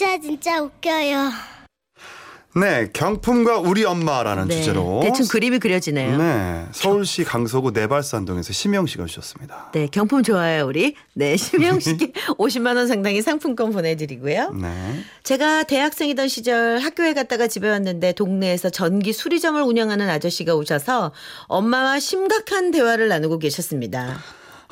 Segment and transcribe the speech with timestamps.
[0.00, 1.30] 진짜 진짜 웃겨요.
[2.56, 6.16] 네, 경품과 우리 엄마라는 네, 주제로 대충 그림이 그려지네요.
[6.16, 6.24] 네.
[6.24, 9.70] 네, 서울시 강서구 내발산동에서 심영 씨가 주셨습니다.
[9.92, 10.94] 경품 좋아요, 우리.
[11.12, 14.52] 네, 심영 씨께 50만 원 상당의 상품권 보내드리고요.
[14.52, 15.00] 네.
[15.22, 22.70] 제가 대학생이던 시절 학교에 갔다가 집에 왔는데 동네에서 전기 수리점을 운영하는 아저씨가 오셔서 엄마와 심각한
[22.70, 24.18] 대화를 나누고 계셨습니다.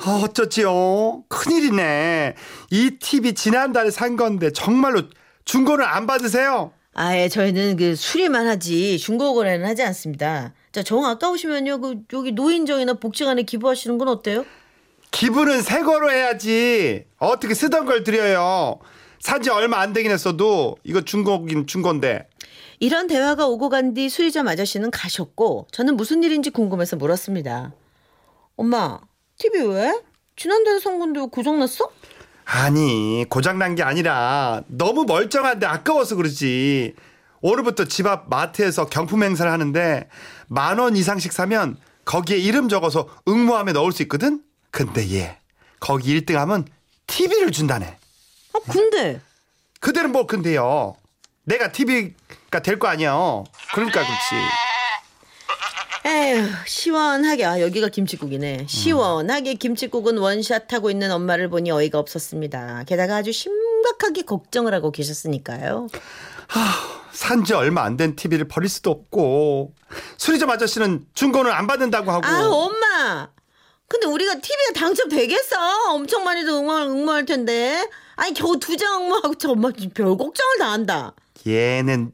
[0.05, 1.25] 아, 어쩌지요?
[1.29, 2.35] 큰일이네.
[2.71, 5.03] 이 TV 지난달에 산 건데 정말로
[5.49, 6.73] 중고는 안 받으세요?
[6.93, 10.53] 아예 저희는 그 수리만 하지 중고 거래는 하지 않습니다.
[10.73, 11.81] 자, 정 아까우시면요.
[11.81, 14.45] 그 여기 노인정이나 복지관에 기부하시는 건 어때요?
[15.11, 17.07] 기분은 새 거로 해야지.
[17.17, 18.79] 어떻게 쓰던 걸 드려요?
[19.21, 22.29] 산지 얼마 안 되긴 했어도 이거 중고긴 중고인데.
[22.79, 27.73] 이런 대화가 오고 간 뒤 수리점 아저씨는 가셨고 저는 무슨 일인지 궁금해서 물었습니다.
[28.57, 29.01] 엄마,
[29.39, 29.99] TV 왜?
[30.99, 31.89] 건데 왜 고장났어?
[32.51, 36.95] 아니 고장난 게 아니라 너무 멀쩡한데 아까워서 그러지.
[37.43, 40.09] 오늘부터 집 앞 마트에서 경품 행사를 하는데
[40.49, 44.43] 만 원 이상씩 사면 거기에 이름 적어서 응모함에 넣을 수 있거든?
[44.71, 45.39] 근데 얘
[45.79, 46.67] 거기 1등 하면
[47.07, 47.99] TV를 준다네.
[48.55, 49.21] 아, 근데?
[49.81, 50.97] 그대는 뭐 근데요?
[51.45, 53.13] 내가 TV가 될 거 아니야.
[53.75, 54.35] 그러니까 그렇지
[56.09, 57.45] 에휴 시원하게.
[57.45, 58.67] 아 여기가 김치국이네.
[58.69, 62.85] 시원하게 김치국은 원샷 하고 있는 엄마를 보니 어이가 없었습니다.
[62.87, 65.89] 게다가 아주 심각하게 걱정을 하고 계셨으니까요.
[67.13, 69.75] 산지 얼마 안 된 TV를 버릴 수도 없고.
[70.17, 72.27] 수리점 아저씨는 중고는 안 받는다고 하고.
[72.27, 73.29] 아 엄마!
[73.89, 75.57] 근데 우리가 TV가 당첨되겠어?
[75.91, 77.89] 엄청 많이도 응모, 응모할 텐데.
[78.17, 81.15] 아니 겨우 두 장 응모하고 저 엄마 별 걱정을 다 한다.
[81.47, 82.13] 얘는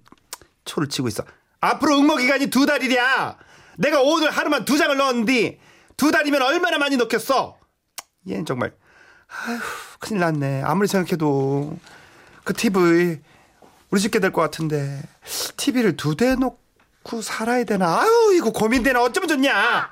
[0.65, 1.25] 초를 치고 있어.
[1.61, 3.37] 앞으로 응모 기간이 두 달이랴.
[3.79, 5.59] 내가 오늘 하루만 두 장을 넣었는데
[5.97, 7.57] 두 달이면 얼마나 많이 넣겠어.
[8.29, 8.73] 얘는 정말
[9.29, 9.59] 아휴
[9.99, 10.63] 큰일 났네.
[10.63, 11.77] 아무리 생각해도
[12.45, 13.19] 그 TV
[13.91, 15.01] 우리 집게 될 것 같은데
[15.57, 18.01] TV를 두 대 놓고 살아야 되나?
[18.01, 19.01] 아유 이거 고민되나?
[19.03, 19.91] 어쩌면 좋냐?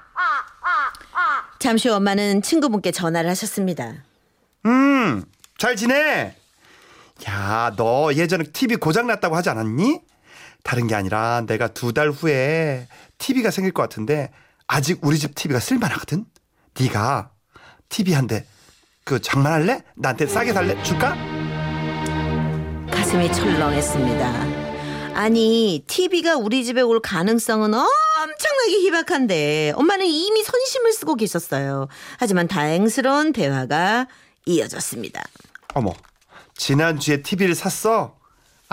[1.58, 3.94] 잠시 후 엄마는 친구분께 전화를 하셨습니다
[4.66, 5.24] 음,
[5.58, 6.34] 잘 지내?
[7.28, 10.00] 야, 너 예전에 TV 고장 났다고 하지 않았니?
[10.62, 12.86] 다른 게 아니라 내가 두 달 후에
[13.18, 14.30] TV가 생길 것 같은데
[14.66, 16.24] 아직 우리 집 TV가 쓸만하거든.
[16.80, 17.30] 네가
[17.88, 18.46] TV 한 대
[19.04, 19.82] 그 장만할래?
[19.96, 20.80] 나한테 싸게 살래?
[20.84, 21.16] 줄까?
[22.90, 25.12] 가슴이 철렁했습니다.
[25.14, 31.88] 아니, TV가 우리 집에 올 가능성은 엄청나게 희박한데, 엄마는 이미 선심을 쓰고 계셨어요.
[32.18, 34.06] 하지만 다행스러운 대화가
[34.46, 35.22] 이어졌습니다.
[35.74, 35.92] 어머,
[36.56, 38.16] 지난주에 TV를 샀어?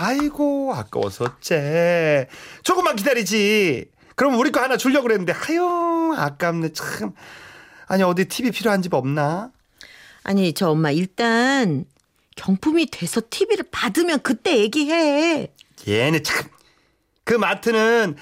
[0.02, 2.30] 아이고, 아까워서 어째.
[2.64, 3.92] 조금만 기다리지.
[4.16, 7.12] 그럼 우리 거 하나 주려고 그랬는데, 하여, 아깝네, 참.
[7.88, 9.52] 아니, 어디 TV 필요한 집 없나?
[10.24, 11.84] 아니, 저 엄마, 일단,
[12.38, 15.52] 경품이 돼서 TV를 받으면 그때 얘기해.
[15.86, 16.48] 얘네 참.
[17.26, 18.16] 그 마트는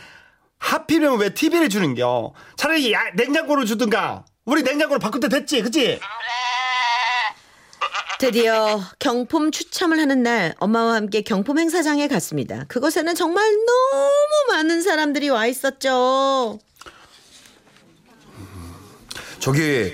[0.58, 2.34] 하필이면 왜 TV를 주는겨?
[2.56, 4.26] 차라리 야, 냉장고를 주든가.
[4.46, 6.00] 우리 냉장고를 바꿀 때 됐지, 그치?
[8.20, 12.66] 드디어 경품 추첨을 하는 날 엄마와 함께 경품 행사장에 갔습니다.
[12.68, 16.60] 그곳에는 정말 너무 많은 사람들이 와 있었죠.
[19.40, 19.94] 저기,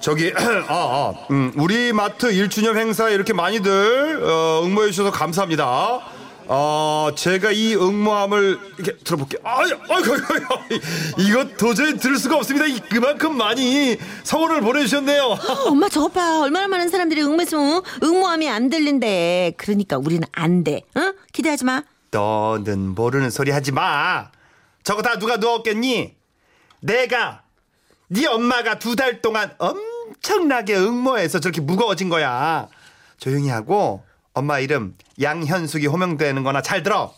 [0.00, 0.32] 저기,
[0.68, 6.00] 아, 아, 음, 우리 마트 1주년 행사에 이렇게 많이들 어, 응모해 주셔서 감사합니다.
[6.46, 9.40] 어, 제가 이 응모함을 이렇게 들어볼게요.
[9.44, 10.82] 아이, 아이고, 아이고,
[11.18, 12.66] 이거 도저히 들을 수가 없습니다.
[12.66, 15.38] 이- 그만큼 많이 성원을 보내주셨네요.
[15.66, 19.54] 엄마 저것 봐 얼마나 많은 사람들이 응모했으면 응모함이 안 들린대.
[19.56, 20.82] 그러니까 우리는 안 돼.
[20.96, 21.14] 응?
[21.32, 21.82] 기대하지 마.
[22.10, 24.30] 너는 모르는 소리 하지 마.
[24.82, 26.14] 저거 다 누가 누웠겠니?
[26.80, 27.42] 내가
[28.08, 32.68] 네 엄마가 두 달 동안 엄청나게 응모해서 저렇게 무거워진 거야.
[33.16, 37.14] 조용히 하고 엄마 이름 양현숙이 호명되는 거나 잘 들어.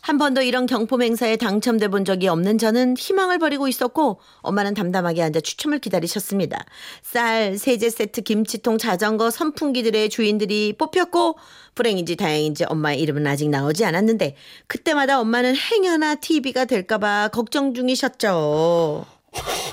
[0.00, 5.20] 한 번도 이런 경품 행사에 당첨돼 본 적이 없는 저는 희망을 버리고 있었고 엄마는 담담하게
[5.20, 6.64] 앉아 추첨을 기다리셨습니다.
[7.02, 11.38] 쌀, 세제 세트, 김치통, 자전거, 선풍기들의 주인들이 뽑혔고
[11.74, 14.36] 불행인지 다행인지 엄마의 이름은 아직 나오지 않았는데
[14.68, 19.06] 그때마다 엄마는 행여나 TV가 될까봐 걱정 중이셨죠.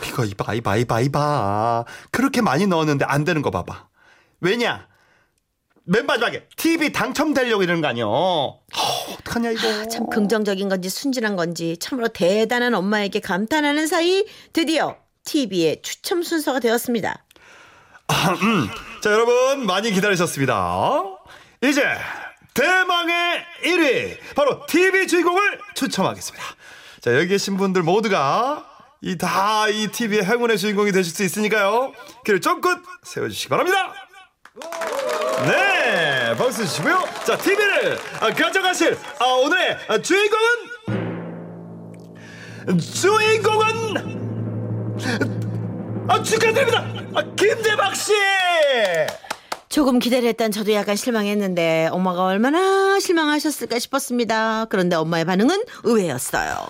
[0.08, 1.86] 이거 이봐 이봐 이봐 이봐.
[2.10, 3.88] 그렇게 많이 넣었는데 안 되는 거 봐봐.
[4.42, 4.88] 왜냐?
[5.86, 8.06] 맨 마지막에 TV 당첨되려고 이러는 거 아니야.
[8.08, 8.62] 어,
[9.12, 9.88] 어떡하냐 이거.
[9.90, 14.96] 참 긍정적인 건지 순진한 건지 참으로 대단한 엄마에게 감탄하는 사이 드디어
[15.26, 17.24] TV의 추첨 순서가 되었습니다.
[19.02, 21.02] 자, 여러분 많이 기다리셨습니다.
[21.64, 21.84] 이제
[22.54, 26.46] 대망의 1위 바로 TV 주인공을 추첨하겠습니다.
[27.02, 28.70] 자, 여기 계신 분들 모두가
[29.02, 31.92] 이 다이 TV의 행운의 주인공이 되실 수 있으니까요.
[32.26, 33.94] 귀를 쫑긋 세워주시기 바랍니다.
[35.48, 37.04] 네, 박수 주시고요.
[37.26, 37.98] 자, TV를
[38.36, 40.40] 가져가실 아, 오늘의 주인공은
[42.80, 43.98] 주인공은
[46.08, 46.86] 아, 축하드립니다.
[47.16, 48.12] 아, 김대박 씨.
[49.70, 54.66] 조금 기다렸단 저도 약간 실망했는데 엄마가 얼마나 실망하셨을까 싶었습니다.
[54.70, 56.68] 그런데 엄마의 반응은 의외였어요.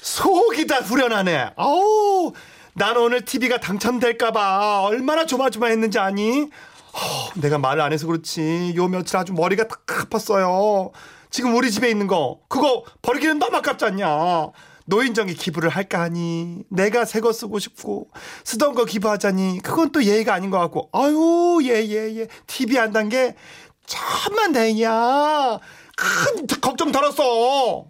[0.00, 1.54] 속이 다 후련하네.
[1.56, 2.32] 아우,
[2.74, 6.48] 난 오늘 TV가 당첨될까봐 얼마나 조마조마했는지 아니?
[6.92, 8.74] 어, 내가 말을 안 해서 그렇지.
[8.76, 10.90] 요 며칠 아주 머리가 딱 아팠어요.
[11.30, 14.48] 지금 우리 집에 있는 거 그거 버리기는 너무 아깝지 않냐?
[14.86, 18.08] 노인정에 기부를 할까 하니 내가 새 거 쓰고 싶고
[18.42, 22.26] 쓰던 거 기부하자니 그건 또 예의가 아닌 것 같고 아유 예 예예 예, 예.
[22.48, 23.36] TV 한단 게
[23.86, 25.60] 참만 다행이야
[25.96, 27.84] 큰 걱정 덜었어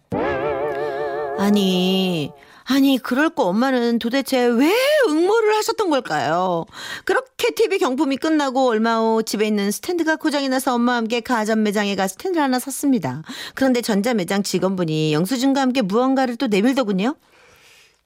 [1.38, 2.30] 아니,
[2.70, 4.72] 아니, 그럴 거 엄마는 도대체 왜
[5.08, 6.66] 응모를 하셨던 걸까요?
[7.04, 11.96] 그렇게 TV 경품이 끝나고 얼마 후 집에 있는 스탠드가 고장이 나서 엄마와 함께 가전 매장에
[11.96, 13.22] 가 스탠드를 하나 샀습니다.
[13.56, 17.16] 그런데 전자 매장 직원분이 영수증과 함께 무언가를 또 내밀더군요.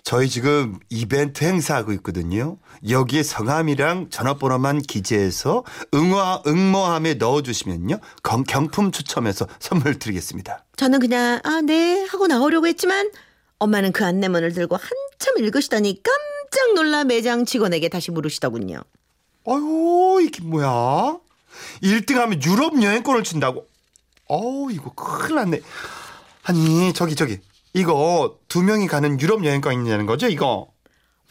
[0.02, 2.56] 저희 지금 이벤트 행사하고 있거든요.
[2.88, 5.64] 여기에 성함이랑 전화번호만 기재해서
[5.94, 10.64] 응화 응모함에 넣어주시면요 경, 경품 추첨해서 선물 드리겠습니다.
[10.76, 13.10] 저는 그냥 아, 네 하고 나오려고 했지만
[13.58, 18.80] 엄마는 그 안내문을 들고 한참 읽으시더니 깜짝 놀라 매장 직원에게 다시 물으시더군요.
[19.46, 21.18] 아유 이게 뭐야?
[21.82, 23.66] 1등 하면 유럽 여행권을 준다고?
[24.26, 25.60] 어우 이거 큰일 났네.
[26.44, 27.40] 아니 저기 저기
[27.72, 30.68] 이거 두 명이 가는 유럽 여행권이냐는 거죠 이거?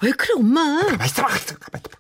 [0.02, 0.62] 왜 그래 엄마?
[0.86, 1.98] 가만 있어봐, 가만 있어봐.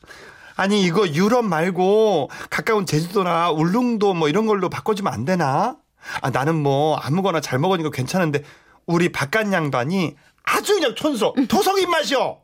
[0.56, 5.78] 아니 이거 유럽 말고 가까운 제주도나 울릉도 뭐 이런 걸로 바꿔주면 안 되나?
[6.22, 8.44] 아 나는 뭐 아무거나 잘 먹으니까 괜찮은데
[8.86, 12.40] 우리 바깥 양반이 아주 그냥 촌스러워 도성 입맛이요.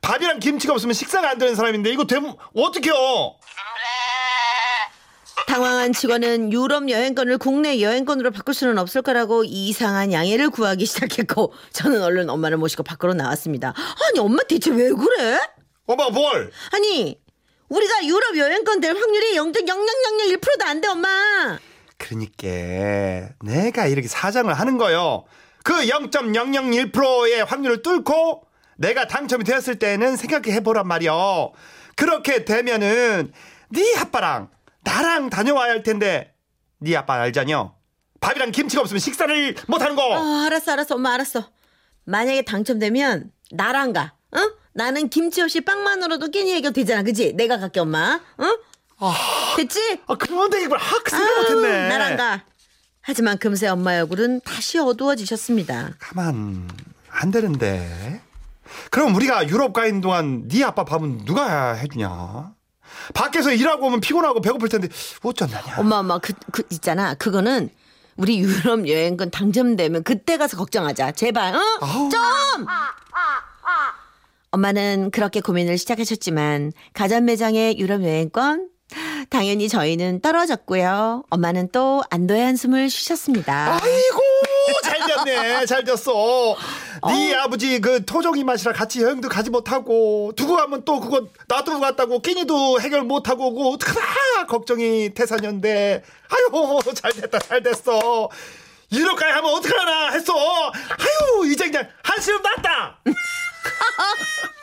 [0.00, 3.34] 밥이랑 김치가 없으면 식사가 안 되는 사람인데 이거 되면 어떡해요?
[5.46, 12.02] 당황한 직원은 유럽 여행권을 국내 여행권으로 바꿀 수는 없을 거라고 이상한 양해를 구하기 시작했고 저는
[12.02, 13.72] 얼른 엄마를 모시고 밖으로 나왔습니다.
[14.08, 15.40] 아니 엄마 대체 왜 그래?
[15.86, 16.50] 엄마 뭘?
[16.72, 17.18] 아니
[17.70, 21.58] 우리가 유럽 여행권 될 확률이 0.0001%도 안 돼 엄마.
[21.96, 25.24] 그러니까 내가 이렇게 사정을 하는 거요.
[25.68, 28.42] 그 0.001%의 확률을 뚫고
[28.78, 31.52] 내가 당첨이 되었을 때는 생각해 보란 말이요.
[31.94, 33.30] 그렇게 되면은
[33.68, 34.48] 네 아빠랑
[34.82, 36.32] 나랑 다녀와야 할 텐데
[36.78, 37.76] 네 아빠 알잖여.
[38.18, 40.06] 밥이랑 김치가 없으면 식사를 못 하는 거.
[40.06, 41.50] 어, 알았어 알았어 엄마 알았어.
[42.04, 44.14] 만약에 당첨되면 나랑 가.
[44.36, 44.50] 응?
[44.72, 47.02] 나는 김치 없이 빵만으로도 끼니 해결되잖아.
[47.02, 47.34] 그지?
[47.34, 48.18] 내가 갈게 엄마.
[48.40, 48.56] 응?
[49.58, 50.00] 됐지?
[50.06, 51.88] 아, 그런데 이걸 학 생각 아우, 못했네.
[51.88, 52.44] 나랑 가.
[53.08, 55.94] 하지만 금세 엄마 얼굴은 다시 어두워지셨습니다.
[55.98, 56.68] 가만
[57.08, 58.20] 안 되는데.
[58.90, 62.52] 그럼 우리가 유럽 가 있는 동안 네 아빠 밥은 누가 해주냐?
[63.14, 64.88] 밖에서 일하고 오면 피곤하고 배고플 텐데
[65.22, 65.76] 어쩐다냐?
[65.78, 67.14] 엄마 엄마 그, 그 있잖아.
[67.14, 67.70] 그거는
[68.18, 71.12] 우리 유럽 여행권 당첨되면 그때 가서 걱정하자.
[71.12, 71.54] 제발.
[71.54, 71.60] 응?
[71.80, 72.10] 아우.
[72.10, 72.20] 좀.
[74.50, 78.68] 엄마는 그렇게 고민을 시작하셨지만 가전 매장의 유럽 여행권
[79.30, 81.24] 당연히 저희는 떨어졌고요.
[81.30, 83.74] 엄마는 또 안도의 한숨을 쉬셨습니다.
[83.74, 84.20] 아이고
[84.82, 85.66] 잘 됐네.
[85.66, 86.56] 잘 됐어.
[87.06, 92.20] 네 아버지 그 토종이 맛이라 같이 여행도 가지 못하고 두고 가면 또 그거 놔두고 갔다고
[92.20, 96.02] 끼니도 해결 못하고 오고 어떡하나 걱정이 태산이었는데.
[96.30, 98.28] 아유 잘 됐다 잘 됐어.
[98.90, 100.32] 유럽가에 하면 어떡하나 했어.
[100.34, 102.98] 아유 이제 그냥 한시름 났다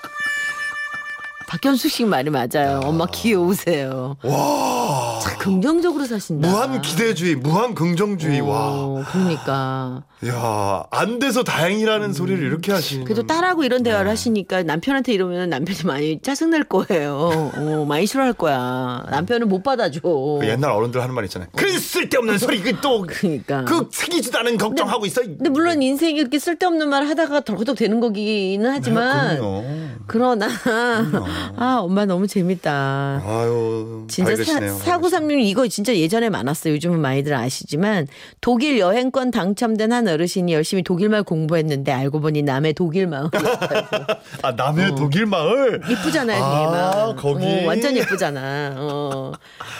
[1.48, 2.82] 박현숙 씨 말이 맞아요.
[2.84, 4.18] 엄마 귀여우세요.
[4.24, 6.48] 와 참 긍정적으로 사신다.
[6.48, 10.04] 무한 기대주의 무한 긍정주의 와 어, 그러니까.
[10.28, 13.04] 야, 안 돼서 다행이라는 소리를 이렇게 하시는.
[13.06, 13.90] 그래도 딸하고 이런 네.
[13.92, 17.52] 대화를 하시니까 남편한테 이러면 남편이 많이 짜증낼 거예요.
[17.56, 19.04] 어, 많이 싫어할 거야.
[19.12, 20.00] 남편은 못 받아줘.
[20.02, 21.50] 그 옛날 어른들 하는 말 있잖아요.
[21.56, 23.66] 그 쓸데없는 소리, 그 또, 그러니까.
[23.66, 25.22] 그 생기지도 않은 걱정하고 있어.
[25.22, 29.64] 근데 물론 인생이 이렇게 쓸데없는 말 하다가 덜커덕 되는 거기는 하지만 그럼요.
[30.08, 30.48] 그러나
[31.58, 33.22] 아 엄마 너무 재밌다.
[33.26, 34.74] 아유, 진짜 밝으시네요.
[34.76, 36.74] 사, 구삼육 이거 진짜 예전에 많았어요.
[36.76, 38.08] 요즘은 많이들 아시지만
[38.42, 43.30] 독일 여행권 당첨된 한 어르신이 열심히 독일말 공부했는데 알고 보니 남의 독일 마을
[44.44, 45.82] 아, 남의 독일 마을?
[45.90, 47.16] 예쁘잖아요, 아, 독일 마을.
[47.16, 47.64] 거기.
[47.64, 48.76] 어, 완전 예쁘잖아.
[48.78, 49.32] 어.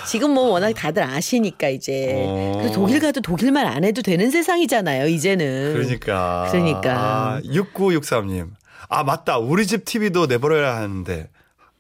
[0.08, 2.72] 지금 뭐 워낙 다들 아시니까 이제 어.
[2.74, 5.08] 독일 가도 독일말 안 해도 되는 세상이잖아요.
[5.08, 5.74] 이제는.
[5.74, 6.48] 그러니까.
[6.52, 6.94] 그러니까.
[6.98, 8.48] 아, 6963님.
[8.90, 9.38] 아, 맞다.
[9.38, 11.30] 우리 집 TV도 내버려야 하는데.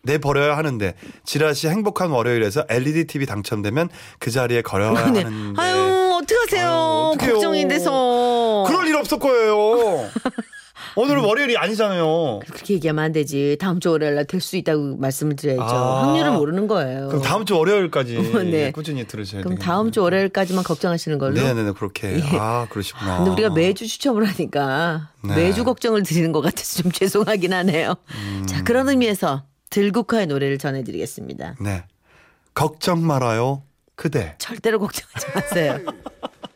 [0.04, 0.94] 내버려야 하는데
[1.24, 5.24] 지라시 행복한 월요일에서 LED TV 당첨되면 그 자리에 걸어야 네.
[5.24, 7.14] 하는데 아유 어떡하세요.
[7.20, 7.32] 아유.
[7.32, 8.66] 걱정이 돼서.
[8.68, 10.08] 그럴 일 없을 거예요.
[10.98, 12.40] 오늘은 월요일이 아니잖아요.
[12.46, 13.58] 그렇게 얘기하면 안 되지.
[13.60, 15.64] 다음 주 월요일 날 될 수 있다고 말씀을 드려야죠.
[15.64, 16.04] 아.
[16.08, 17.08] 확률을 모르는 거예요.
[17.10, 18.16] 그럼 다음 주 월요일까지
[18.52, 18.72] 네.
[18.72, 19.44] 꾸준히 들으셔야 돼요.
[19.44, 21.34] 그럼 다음 주 월요일까지만 걱정하시는 걸로.
[21.36, 23.18] 네네네 그렇게 아 그러시구나.
[23.18, 25.36] 근데 우리가 매주 추첨을 하니까 네.
[25.36, 27.96] 매주 걱정을 드리는 것 같아서 좀 죄송하긴 하네요.
[28.16, 28.46] 음.
[28.48, 31.56] 자, 그런 의미에서 들국화의 노래를 전해드리겠습니다.
[31.60, 31.84] 네
[32.54, 33.64] 걱정 말아요
[33.96, 34.36] 그대.
[34.38, 35.80] 절대로 걱정하지 마세요.